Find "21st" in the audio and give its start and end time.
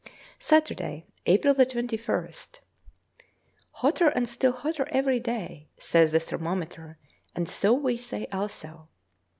1.53-2.59